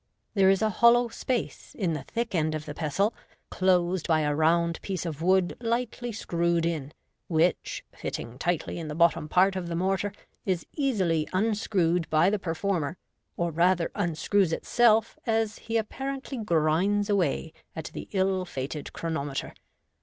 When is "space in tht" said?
1.09-2.09